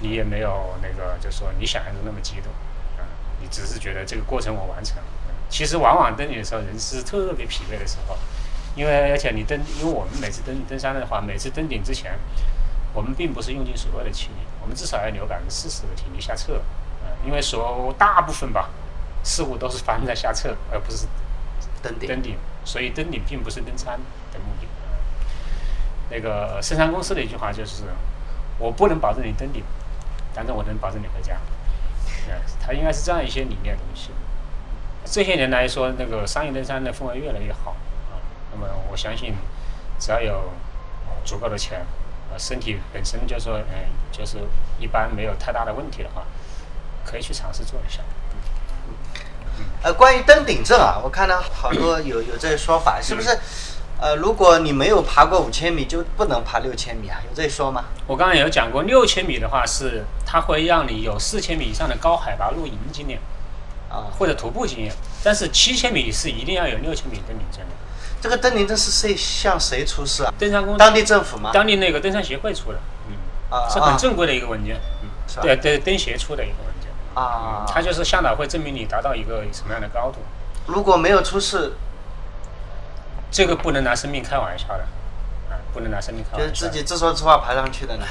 [0.00, 2.52] 你也没有那个，就是说你想象中那么激动
[2.98, 3.06] 啊，
[3.40, 5.04] 你只是觉得这个过程我完成了。
[5.48, 8.16] 其实，往往登顶的时候，人是特别疲惫的时候，
[8.74, 12.12] 因为而且你登，因为我们每次登登山的话，每次登顶之前。
[12.94, 16.52] 我们并不是用尽所有的气力，我们至少要留百分之四十的体力下撤，
[17.02, 18.68] 呃，因为所大部分吧，
[19.24, 21.06] 事故都是发生在下撤，而不是
[21.82, 22.08] 登顶。
[22.08, 23.98] 登顶，所以登顶并不是登山
[24.32, 24.68] 的目的。
[26.10, 27.84] 那个深山公司的一句话就是：
[28.58, 29.64] 我不能保证你登顶，
[30.34, 31.38] 但是我能保证你回家。
[32.28, 34.10] 呃，它应该是这样一些理念东西。
[35.04, 37.70] 这些年来说，那个商业登山的氛围越来越好
[38.10, 38.20] 啊。
[38.52, 39.34] 那么我相信，
[39.98, 40.52] 只要有
[41.24, 41.86] 足够的钱。
[42.38, 43.74] 身体本身就说，嗯，
[44.10, 44.38] 就是
[44.78, 46.22] 一般没有太大的问题的话，
[47.04, 48.00] 可以去尝试做一下。
[49.82, 53.38] 呃，关于登顶证啊，我看到好多 有有这些说法，是不是？
[54.00, 57.20] 呃，如果你没有爬过五千米，就不能爬六千米啊？
[57.28, 57.84] 有这说吗？
[58.06, 63.20] 我刚刚有讲过，六千米的话是它会让你有四千米以上的高海拔露营经验
[63.88, 64.92] 啊，或者徒步经验，
[65.22, 67.74] 但是七千米是一定要有六千米登顶证的。
[68.22, 70.32] 这个登顶证是谁向谁出示啊？
[70.38, 71.50] 登山公司、当地政府吗？
[71.52, 73.16] 当地那个登山协会出的，嗯，
[73.50, 75.08] 啊，是很正规的一个文件，嗯，
[75.42, 80.20] 对对，登协出的一个文件，啊，它就是向导会证明你达到一个什么样的高度。
[80.66, 81.72] 如果没有出示，
[83.32, 84.84] 这个不能拿生命开玩笑的，
[85.50, 86.48] 啊，不能拿生命开玩笑。
[86.48, 88.06] 就是自己自说自话爬上去的呢？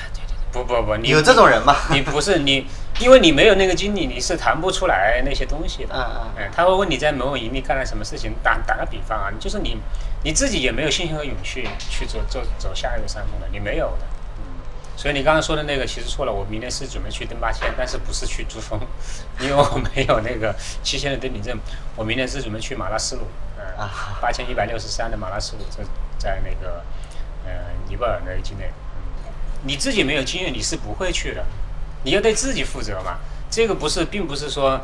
[0.51, 1.75] 不不不，你有这种人吗？
[1.89, 2.67] 你不是你。
[2.99, 5.95] 因为你没有那个经历，你是谈不出来那些东西的。
[5.95, 6.31] 嗯嗯。
[6.37, 8.31] 嗯，他会问你在某某营地干了什么事情。
[8.43, 9.75] 打打个比方啊，就是你
[10.23, 14.05] 你自己也没有信心和勇气去走走走下一个山峰的，你没有的。
[14.37, 14.43] 嗯。
[14.95, 18.79] 所以你刚刚说的那个其实错了，我明天是准备去登八千，但是不是去珠峰，
[19.39, 21.57] 因为我没有那个七千的登顶证。
[21.95, 23.23] 我明天是准备去马拉斯鲁，
[23.57, 23.89] 嗯，
[24.21, 25.83] 八千一百六十三的马拉斯鲁，在
[26.19, 26.83] 在那个
[27.45, 27.51] 呃
[27.89, 28.69] 尼泊尔那个境内。
[29.63, 29.67] 嗯。
[29.67, 31.43] 你自己没有经验，你是不会去的。
[32.03, 33.17] 你要对自己负责嘛，
[33.49, 34.81] 这个不是，并不是说，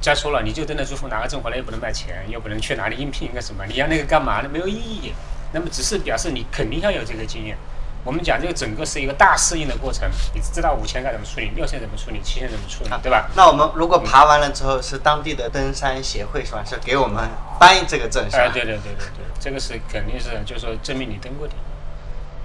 [0.00, 4.48] 再说了，你就登了珠峰拿个证回来又不能卖钱，又不能去哪里应聘一个什么，你要那个干嘛呢？
[4.48, 5.12] 没有意义。
[5.52, 7.56] 那么只是表示你肯定要有这个经验。
[8.04, 13.28] 我们讲这个整个是一个大适应的过程，你知道五千该怎么处理，六千怎么处理，七千怎么处理，对吧？
[13.36, 16.64] 那我们如果爬完了之后，是当地的登山协会是吧？
[16.64, 17.28] 是给我们
[17.58, 18.44] 颁这个证是吧？
[18.44, 21.56] 哎，对对对对对，这个是肯定是，就是说证明你登过顶。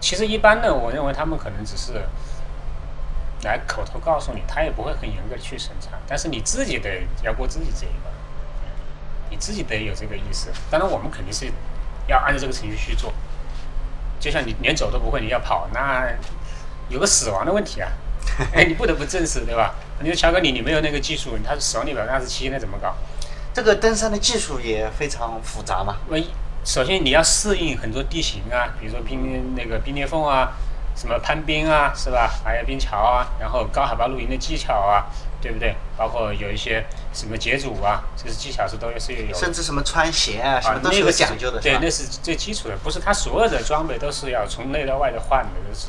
[0.04, 1.94] 其实一般的，我认为他们可能只是。
[3.44, 8.14] 来口头告诉你，他也不会很严格的去审查，但是你自己得要过自己这一关，
[9.30, 10.48] 你自己得有这个意识。
[10.72, 11.52] 当然，我们肯定是
[12.08, 13.14] 要按照这个程序去做。
[14.18, 16.08] 就像你连走都不会，你要跑，那
[16.88, 17.92] 有个死亡的问题啊！
[18.56, 19.76] 哎，你不得不正视，对吧？
[20.00, 22.96] 你说乔哥，你你没有那个技术，他死亡率百分之二十七，那怎么搞？
[23.54, 25.98] 这个登山的技术也非常复杂嘛。
[26.08, 26.18] 我
[26.64, 30.54] 首先你要适应很多地形啊，比如说冰那个冰裂缝啊。
[30.96, 32.30] 什么攀冰啊，是吧？
[32.46, 35.08] 还有冰桥啊，然后高海拔露营的技巧啊，
[35.42, 35.76] 对不对？
[35.98, 39.36] 包括有一些什么解组啊，这些技巧是都是有。
[39.36, 41.60] 甚至什么穿鞋啊，什么都是有讲究的。
[41.60, 45.88] 对，那是最基础的，不是它所有的装备都是要从内到外的换的，都是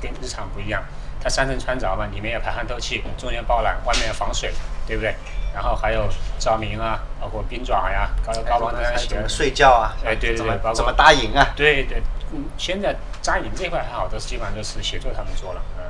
[0.00, 0.80] 跟日常不一样。
[1.20, 4.52] 它三层穿着嘛，里面要排汗透气，中间包缆，外面要防水，
[4.86, 5.12] 对不对？
[5.56, 6.06] 然后还有
[6.38, 9.96] 照明啊，包括冰爪呀、高高帮登山鞋怎么，睡觉啊？
[10.04, 11.54] 哎对对对怎么包括怎么搭营啊？
[11.56, 15.82] 对对，嗯，现在扎营这块还好，都是基本上都是协作他们做了，嗯，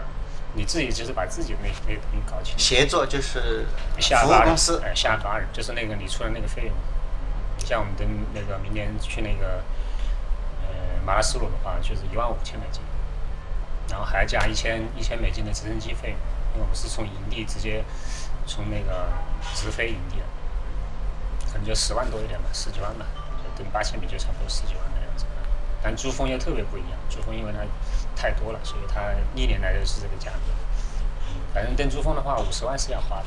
[0.54, 2.62] 你自己就是把自己那那东西搞清楚。
[2.62, 3.66] 协作就是
[3.98, 6.72] 下务公司，哎，下达人就是那个你出的那个费用。
[7.58, 9.64] 像我们登那个明年去那个
[10.62, 10.68] 呃
[11.04, 12.80] 马拉斯鲁的话，就是一万五千美金，
[13.90, 16.18] 然后还加一千一千美金的直升机费用，
[16.54, 17.82] 因为我们是从营地直接
[18.46, 19.08] 从那个
[19.54, 20.16] 直飞营地，
[21.50, 23.04] 可能就十万多一点吧，十几万吧，
[23.42, 25.26] 就登八千米就差不多十几万的样子。
[25.82, 27.58] 但珠峰又特别不一样，珠峰因为它
[28.14, 30.52] 太多了，所以它历年来都是这个价格。
[31.52, 33.26] 反正登珠峰的话，五十万是要花的。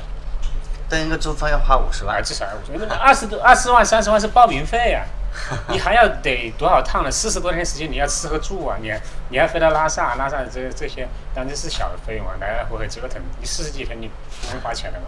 [0.89, 5.05] 登一个珠峰要花五十啊，万，至少要五十，万那二十多、二十万、三十万是报名费呀、
[5.69, 7.11] 你还要得多少趟呢？
[7.11, 8.91] 四十多天时间，你要吃和住啊，你
[9.29, 15.05] 你还飞到拉萨，拉萨这这些，当然这是小的费用啊，来来回回折腾，你四十几天你不用花钱的嘛，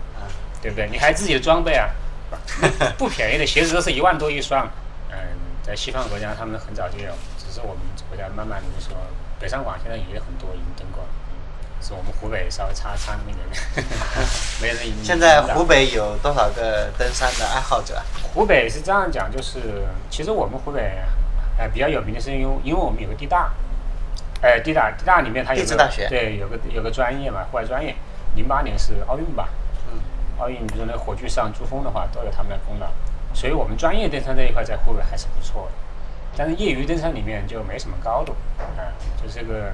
[0.61, 0.87] 对不对？
[0.89, 1.89] 你还自己的装备啊，
[2.97, 4.69] 不便宜的鞋子都是一万多一双，
[5.09, 5.17] 嗯，
[5.63, 8.95] 在西方国家他们很早就有，只是我们国家慢慢的就说，
[9.39, 11.09] 北上广现在也有很多已经登过了。
[11.81, 13.85] 是我们湖北稍微差差那么一点点，
[14.61, 18.01] 没人引现在湖北有多少个登山的爱好者？
[18.33, 20.99] 湖北是这样讲，就是其实我们湖北，
[21.57, 23.51] 呃，比较有名的是因为因为我们有个地大，
[24.41, 26.07] 呃，地大地大里面它有个大学。
[26.07, 27.95] 对有个有个专业嘛，户外专业，
[28.35, 29.49] 零八年是奥运吧，
[29.91, 29.99] 嗯，
[30.39, 32.87] 奥运比如说那火炬上珠峰的话，都有他们的功劳，
[33.33, 35.71] 所以我们专业登山这一块在湖北还是不错的，
[36.37, 38.33] 但是业余登山里面就没什么高度，
[38.77, 39.73] 啊、就这个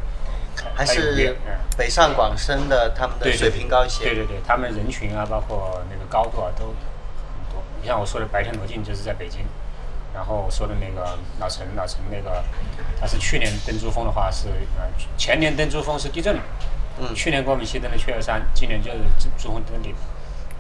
[0.76, 1.58] 还是嗯。
[1.78, 4.06] 北上广深的他们的水平高一些？
[4.06, 6.74] 对对对，他们人群啊，包括那个高度啊，都很
[7.52, 7.62] 多。
[7.82, 9.46] 你像我说的白天罗晋就是在北京，
[10.13, 12.43] 然后我说的那个老陈，老陈那个
[13.00, 16.39] 他是去年登珠峰的话是呃前年登珠峰是地震，
[17.00, 19.93] 嗯去年跟我们一起登的雀儿山，今年就是珠珠峰登顶。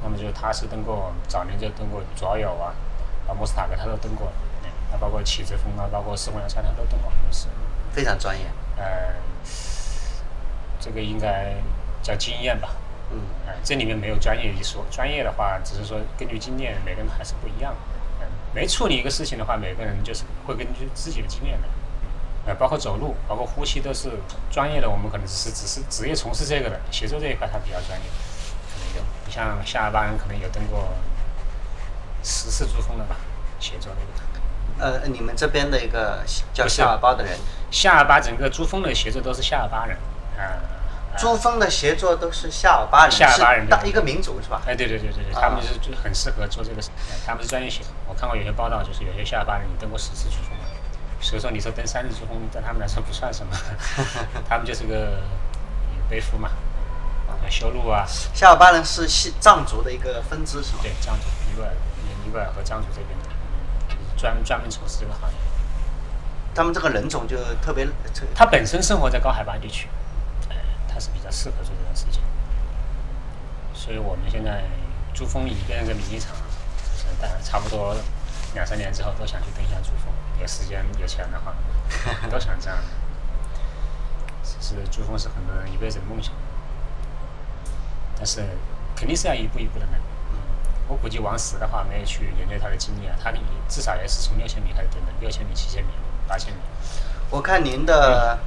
[0.03, 2.69] 那么就是他是登过早年就登过卓友啊，
[3.27, 4.31] 啊莫斯塔格他都登过，
[4.63, 7.47] 嗯啊包括起子峰啊，包括四姑娘山他都登过，是。
[7.91, 8.45] 非常专业。
[8.77, 9.15] 呃，
[10.79, 11.53] 这个应该
[12.01, 12.69] 叫经验吧。
[13.11, 17.73] 嗯，呃，这里面没有专业一说，专业的话只是说根据经验，每个人还是不一样。
[18.19, 21.67] 嗯、每处理一个事情的话，每个人就是会根据自己的经验的。
[22.47, 24.09] 呃，包括走路，包括呼吸都是
[24.49, 28.05] 专业的，我们可能只是只是职业从事这个的，协作这一块他比较专业，
[28.71, 29.01] 可能有。
[29.25, 30.87] 你像下巴人可能有登过
[32.23, 33.17] 十次珠峰的吧，
[33.59, 34.27] 协作那个。
[34.79, 37.37] 呃，你们这边的一个叫夏尔巴的人，
[37.71, 39.97] 夏尔巴整个珠峰的协作都是夏尔巴人，
[41.17, 44.61] 珠峰的协作都是夏尔巴人，夏尔巴人的一个民族是吧？
[44.67, 45.41] 哎，对对对对对，啊。
[45.41, 46.81] 他们就是就很适合做这个
[47.25, 47.83] 他们是专业型。
[48.07, 50.51] 我看过有些报道，就是有些夏尔巴人登过十次珠峰，
[51.19, 53.57] 所以说你说登三次珠峰，对他们来说不算什么，
[54.47, 55.23] 他们就是个
[56.07, 56.49] 背夫嘛，
[57.27, 60.79] 啊，修路啊，夏尔巴人是西藏族的一个分支是吧？
[60.83, 61.71] 对，藏族、尼泊尔、
[62.23, 63.29] 尼泊尔和藏族这边的，
[63.87, 65.35] 就是专专门从事这个行业。
[66.53, 67.87] 他们这个人种就特别
[68.35, 69.96] 他本身生活在高海拔地区，哎，
[70.97, 72.23] 他是比较适合做这件事情。
[73.71, 74.63] 所以我们现在
[75.13, 76.41] 珠峰已经变成个名义场了，
[76.91, 77.95] 就是大家差不多
[78.55, 81.53] 两三年之后都想去登一下珠峰，有时间有钱的话，
[82.31, 82.79] 都想这样。
[84.43, 86.33] 是珠峰是很多人一辈子的梦想，
[88.17, 88.43] 但是
[88.95, 89.99] 肯定是要一步一步的来。
[90.87, 93.31] 我估计王石的话没有去研究他的经历啊，他
[93.69, 95.91] 至少也是从六千米开始登的，六千米、七千米、
[96.27, 96.59] 八千米。
[97.29, 98.39] 我看您的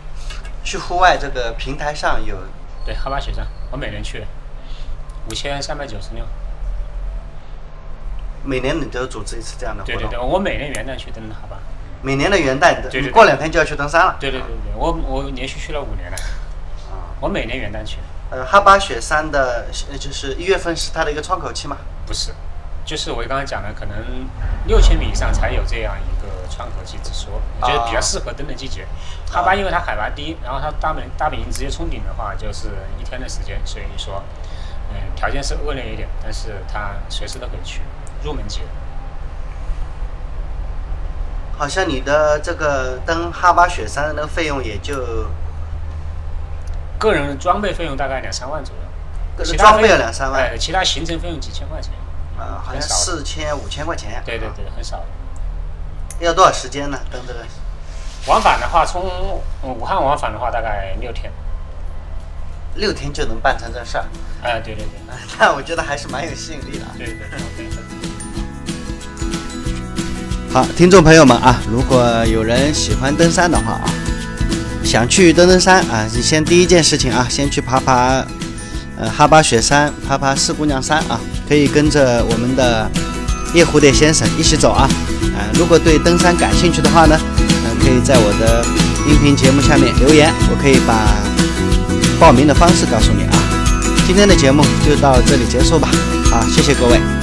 [0.63, 2.37] 去户外这个平台上有
[2.85, 4.25] 对，哈巴雪山，我每年去，
[5.29, 6.25] 五千三百九十六。
[8.43, 11.59] 每年你都组织一次这样的活动，对对对，我每年元旦去登哈巴。
[12.03, 14.17] 每年的元旦，对对对你过两天就要去登山了。
[14.19, 16.17] 对对对对，我我连续去了五年了，
[16.91, 17.99] 啊，我每年元旦去。
[18.31, 21.77] 呃，哈巴雪山的，呃就是一月份是它的一个窗口期嘛。
[22.07, 22.33] 不是，
[22.85, 23.97] 就是我刚才讲的，可能
[24.67, 28.87] 六千米以上才有这样一个窗口期之说，我觉得比较适合登的季节。
[29.31, 32.69] 哈巴因为它海拔低，然后它大本大本营直接冲顶的话，就是
[32.99, 34.25] 一天的时间，所以说，
[34.91, 37.83] 嗯，条件是恶劣一点，但是它随时都可以去，
[38.25, 38.67] 入门级的。
[41.57, 45.29] 好像你的这个登哈巴雪山的那个费用也就
[46.99, 48.83] 个人装备费用大概两三万左右，
[49.37, 51.93] 个人装备其他费用要两三万哎，其他行程费用几千块钱，
[52.41, 54.23] 啊，好像四千五千块钱。
[54.25, 55.05] 对对对，很少。
[56.21, 56.99] 要多少时间呢？
[57.11, 57.41] 登这个
[58.27, 59.03] 往返的话，从
[59.63, 61.31] 武汉往返的话，大概六天。
[62.77, 64.05] 六天就能办成这事儿，
[64.43, 65.01] 哎，对对对，
[65.39, 66.85] 那我觉得还是蛮有吸引力的。
[66.97, 67.67] 对对对对。
[70.53, 73.85] 好，听众朋友们啊，如果有人喜欢登山的话啊，
[74.85, 78.25] 想去登登山啊，你先第一件事情啊，先去爬爬
[79.01, 82.89] 呃哈巴雪山，爬爬四姑娘山啊，可以跟着我们的
[83.55, 84.87] 叶蝴蝶先生一起走啊。
[85.35, 88.63] 呃，如果对登山感兴趣的话呢，嗯，可以在我的
[89.09, 91.17] 音频节目下面留言，我可以把
[92.21, 93.33] 报名的方式告诉你啊。
[94.07, 95.89] 今天的节目就到这里结束吧，
[96.31, 97.20] 好，谢谢各位。